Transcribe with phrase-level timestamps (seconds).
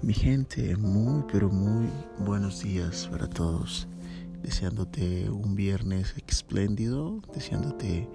[0.00, 1.88] Mi gente, muy pero muy
[2.20, 3.88] buenos días para todos.
[4.42, 8.08] Deseándote un viernes espléndido, deseándote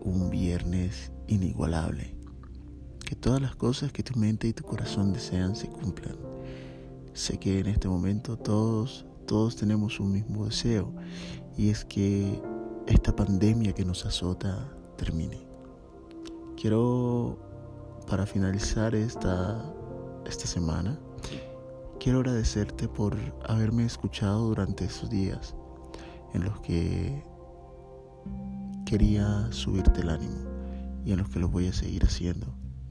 [0.00, 2.16] un viernes inigualable.
[3.04, 6.16] Que todas las cosas que tu mente y tu corazón desean se cumplan.
[7.12, 10.90] Sé que en este momento todos, todos tenemos un mismo deseo
[11.58, 12.40] y es que
[12.86, 15.46] esta pandemia que nos azota termine.
[16.56, 17.38] Quiero,
[18.06, 19.70] para finalizar esta
[20.26, 20.98] esta semana,
[22.00, 23.16] quiero agradecerte por
[23.48, 25.54] haberme escuchado durante esos días
[26.32, 27.22] en los que
[28.84, 30.36] quería subirte el ánimo
[31.04, 32.46] y en los que lo voy a seguir haciendo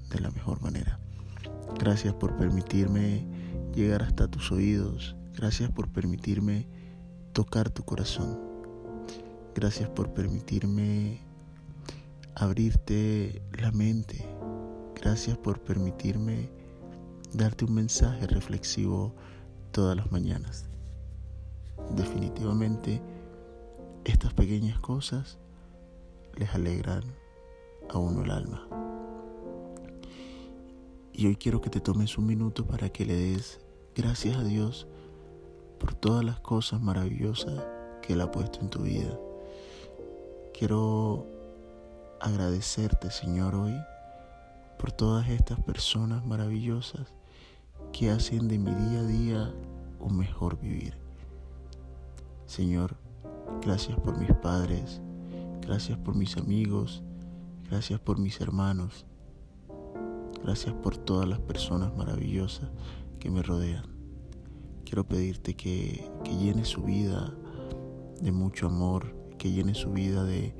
[0.09, 0.99] de la mejor manera.
[1.79, 3.25] Gracias por permitirme
[3.73, 5.15] llegar hasta tus oídos.
[5.33, 6.67] Gracias por permitirme
[7.33, 8.39] tocar tu corazón.
[9.55, 11.19] Gracias por permitirme
[12.35, 14.25] abrirte la mente.
[14.95, 16.49] Gracias por permitirme
[17.33, 19.13] darte un mensaje reflexivo
[19.71, 20.65] todas las mañanas.
[21.95, 23.01] Definitivamente,
[24.05, 25.39] estas pequeñas cosas
[26.35, 27.03] les alegran
[27.89, 28.67] a uno el alma.
[31.11, 33.59] Y hoy quiero que te tomes un minuto para que le des
[33.95, 34.87] gracias a Dios
[35.79, 37.63] por todas las cosas maravillosas
[38.01, 39.17] que Él ha puesto en tu vida.
[40.57, 41.25] Quiero
[42.19, 43.75] agradecerte, Señor, hoy
[44.77, 47.13] por todas estas personas maravillosas
[47.93, 49.53] que hacen de mi día a día
[49.99, 50.97] un mejor vivir.
[52.47, 52.97] Señor,
[53.61, 54.99] gracias por mis padres,
[55.61, 57.03] gracias por mis amigos,
[57.69, 59.05] gracias por mis hermanos,
[60.43, 62.71] gracias por todas las personas maravillosas
[63.19, 63.85] que me rodean.
[64.85, 67.31] Quiero pedirte que, que llene su vida
[68.19, 70.55] de mucho amor, que llene su vida de,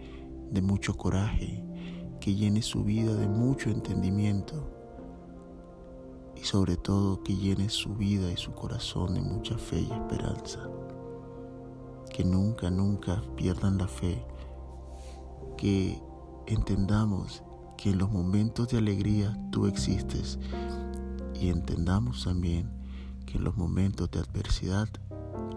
[0.52, 1.64] de mucho coraje,
[2.20, 4.83] que llene su vida de mucho entendimiento
[6.36, 10.60] y sobre todo que llene su vida y su corazón de mucha fe y esperanza.
[12.12, 14.24] Que nunca, nunca pierdan la fe.
[15.58, 16.02] Que
[16.48, 17.44] entendamos
[17.78, 20.40] que en los momentos de alegría tú existes
[21.34, 22.72] y entendamos también
[23.26, 24.88] que en los momentos de adversidad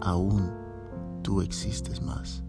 [0.01, 0.51] aún
[1.23, 2.43] tú existes más.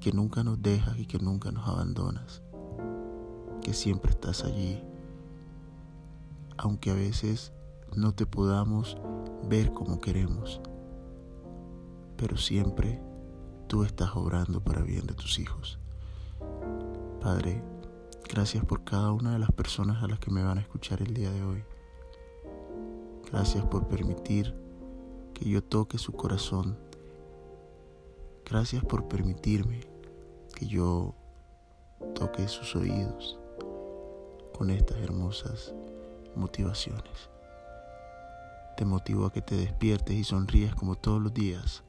[0.00, 2.42] Que nunca nos dejas y que nunca nos abandonas.
[3.62, 4.82] Que siempre estás allí
[6.62, 7.52] aunque a veces
[7.96, 8.98] no te podamos
[9.48, 10.60] ver como queremos,
[12.18, 13.00] pero siempre
[13.66, 15.78] tú estás obrando para bien de tus hijos.
[17.22, 17.62] Padre,
[18.28, 21.14] gracias por cada una de las personas a las que me van a escuchar el
[21.14, 21.64] día de hoy.
[23.32, 24.54] Gracias por permitir
[25.32, 26.76] que yo toque su corazón.
[28.44, 29.80] Gracias por permitirme
[30.54, 31.14] que yo
[32.14, 33.38] toque sus oídos
[34.52, 35.74] con estas hermosas
[36.36, 37.30] motivaciones.
[38.76, 41.82] Te motivo a que te despiertes y sonríes como todos los días.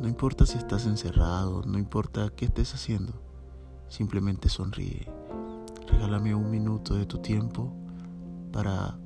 [0.00, 3.12] No importa si estás encerrado, no importa qué estés haciendo,
[3.88, 5.06] simplemente sonríe.
[5.86, 7.72] Regálame un minuto de tu tiempo
[8.52, 8.98] para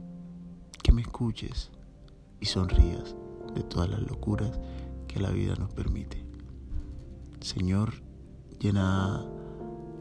[0.83, 1.71] que me escuches
[2.41, 3.17] y sonrías
[3.55, 4.53] de todas las locuras
[5.09, 6.25] que la vida nos permite.
[7.41, 7.95] Señor,
[8.61, 9.25] llena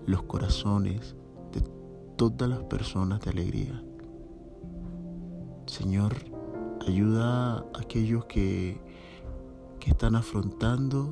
[0.06, 1.16] los corazones
[1.52, 1.62] de
[2.18, 3.84] todas las personas de alegría
[5.66, 6.16] Señor,
[6.86, 8.82] ayuda a aquellos que,
[9.80, 11.10] que están afrontando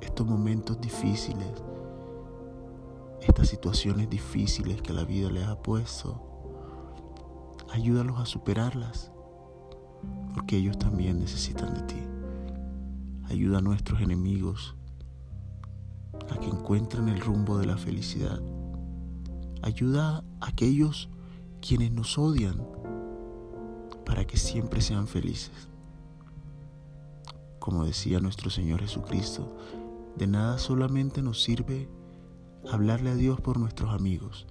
[0.00, 1.48] estos momentos difíciles,
[3.22, 6.20] estas situaciones difíciles que la vida les ha puesto.
[7.70, 9.12] Ayúdalos a superarlas,
[10.34, 12.02] porque ellos también necesitan de ti.
[13.28, 14.74] Ayuda a nuestros enemigos
[16.30, 18.40] a que encuentren el rumbo de la felicidad.
[19.62, 21.08] Ayuda a aquellos
[21.60, 22.79] quienes nos odian
[24.10, 25.68] para que siempre sean felices.
[27.60, 29.56] Como decía nuestro Señor Jesucristo,
[30.16, 31.88] de nada solamente nos sirve
[32.68, 34.48] hablarle a Dios por nuestros amigos,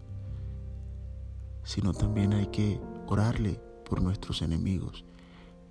[1.65, 5.03] sino también hay que orarle por nuestros enemigos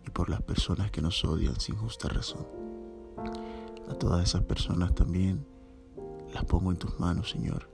[0.07, 2.47] y por las personas que nos odian sin justa razón.
[3.91, 5.47] A todas esas personas también
[6.35, 7.71] las pongo en tus manos, Señor,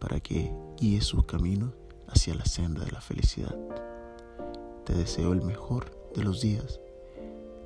[0.00, 1.74] para que guíes sus caminos
[2.08, 3.56] hacia la senda de la felicidad.
[4.84, 6.80] Te deseo el mejor de los días.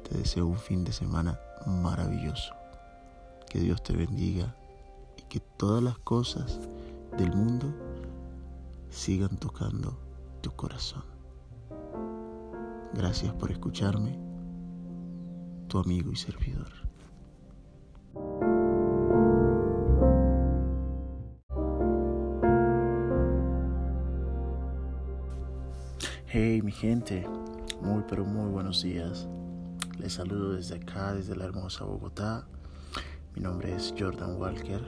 [0.09, 2.55] Te deseo un fin de semana maravilloso.
[3.51, 4.55] Que Dios te bendiga
[5.17, 6.61] y que todas las cosas
[7.17, 7.75] del mundo
[8.91, 9.99] sigan tocando
[10.41, 11.03] tu corazón.
[12.95, 14.19] Gracias por escucharme,
[15.67, 16.88] tu amigo y servidor.
[26.31, 27.27] Hey mi gente,
[27.81, 29.27] Muy pero muy buenos días.
[29.99, 32.47] Les saludo desde acá, desde la hermosa Bogotá.
[33.35, 34.83] Mi nombre es Jordan Walker.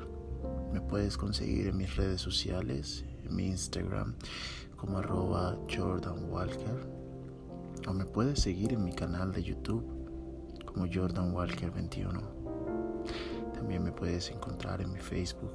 [0.70, 4.16] Me puedes conseguir en mis redes sociales, en mi Instagram
[4.76, 6.86] como arroba Jordan Walker.
[7.88, 9.86] O me puedes seguir en mi canal de YouTube
[10.66, 12.20] como Jordan Walker 21.
[13.54, 15.54] También me puedes encontrar en mi Facebook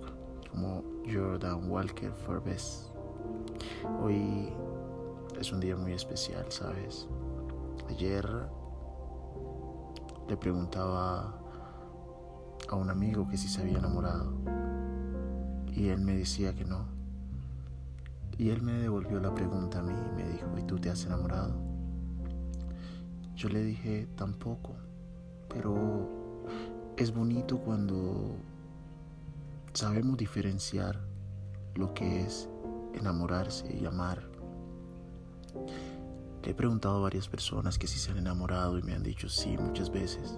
[0.50, 2.90] como Jordan Walker Forbes.
[4.02, 4.52] Hoy
[5.40, 7.08] es un día muy especial, ¿sabes?
[7.90, 8.28] Ayer
[10.28, 11.40] le preguntaba
[12.70, 14.34] a un amigo que si se había enamorado
[15.76, 16.86] y él me decía que no.
[18.38, 21.06] Y él me devolvió la pregunta a mí y me dijo, ¿y tú te has
[21.06, 21.54] enamorado?
[23.36, 24.74] Yo le dije, tampoco,
[25.50, 26.10] pero
[26.98, 28.36] es bonito cuando
[29.74, 31.00] sabemos diferenciar
[31.76, 32.50] lo que es
[32.94, 34.35] enamorarse y amar.
[36.44, 39.30] Le he preguntado a varias personas que si se han enamorado y me han dicho
[39.30, 40.38] sí muchas veces.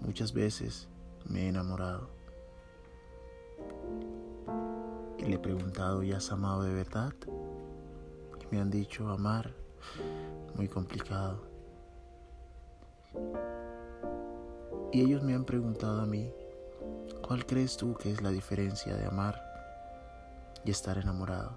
[0.00, 0.88] Muchas veces
[1.28, 2.10] me he enamorado.
[5.18, 7.12] Y le he preguntado, ¿y has amado de verdad?
[8.40, 9.54] Y me han dicho, amar,
[10.54, 11.42] muy complicado.
[14.92, 16.32] Y ellos me han preguntado a mí,
[17.26, 19.40] ¿cuál crees tú que es la diferencia de amar
[20.64, 21.56] y estar enamorado?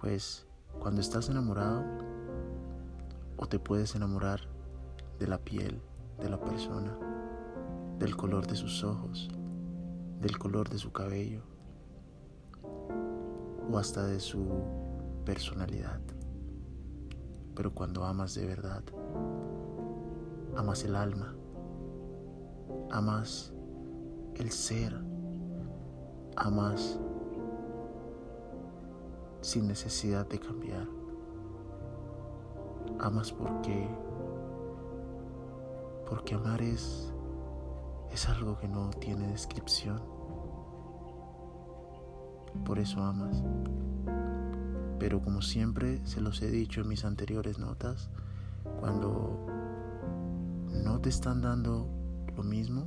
[0.00, 0.46] Pues
[0.78, 1.84] cuando estás enamorado,
[3.36, 4.40] o te puedes enamorar
[5.18, 5.80] de la piel
[6.20, 6.96] de la persona,
[7.98, 9.28] del color de sus ojos,
[10.20, 11.42] del color de su cabello,
[13.70, 14.46] o hasta de su
[15.24, 16.00] personalidad.
[17.54, 18.82] Pero cuando amas de verdad,
[20.56, 21.34] amas el alma,
[22.90, 23.52] amas
[24.34, 24.94] el ser,
[26.36, 26.98] amas
[29.40, 30.86] sin necesidad de cambiar.
[32.98, 33.88] Amas porque
[36.08, 37.12] porque amar es
[38.12, 40.02] es algo que no tiene descripción.
[42.64, 43.42] Por eso amas.
[44.98, 48.10] Pero como siempre se los he dicho en mis anteriores notas,
[48.80, 49.46] cuando
[50.84, 51.88] no te están dando
[52.36, 52.86] lo mismo,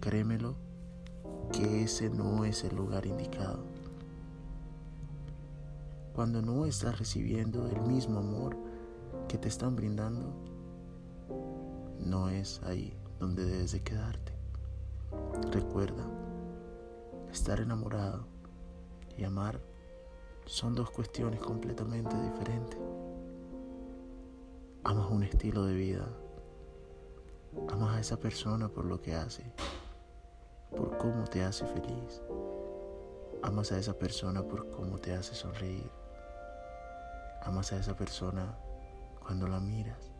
[0.00, 0.56] créemelo
[1.52, 3.73] que ese no es el lugar indicado
[6.14, 8.56] cuando no estás recibiendo el mismo amor
[9.26, 10.32] que te están brindando,
[11.98, 14.32] no es ahí donde debes de quedarte.
[15.50, 16.06] Recuerda,
[17.32, 18.26] estar enamorado
[19.18, 19.60] y amar
[20.46, 22.78] son dos cuestiones completamente diferentes.
[24.84, 26.06] Amas un estilo de vida,
[27.70, 29.42] amas a esa persona por lo que hace,
[30.70, 32.22] por cómo te hace feliz.
[33.42, 36.03] Amas a esa persona por cómo te hace sonreír.
[37.44, 38.56] Amas a esa persona
[39.20, 40.12] cuando la miras.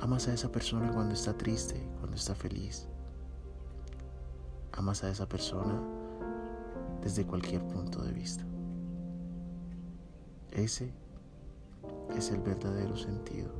[0.00, 2.88] Amas a esa persona cuando está triste, cuando está feliz.
[4.72, 5.80] Amas a esa persona
[7.02, 8.44] desde cualquier punto de vista.
[10.50, 10.92] Ese
[12.16, 13.52] es el verdadero sentido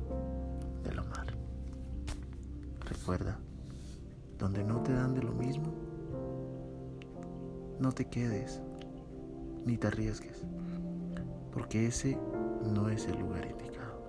[0.83, 1.27] del amar.
[2.85, 3.37] Recuerda,
[4.37, 5.73] donde no te dan de lo mismo,
[7.79, 8.61] no te quedes
[9.65, 10.43] ni te arriesgues,
[11.51, 12.17] porque ese
[12.65, 14.01] no es el lugar indicado.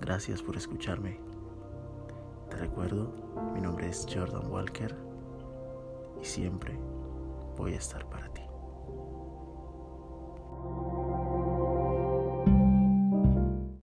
[0.00, 1.18] Gracias por escucharme.
[2.50, 3.12] Te recuerdo,
[3.54, 4.94] mi nombre es Jordan Walker
[6.20, 6.78] y siempre
[7.56, 8.45] voy a estar para ti.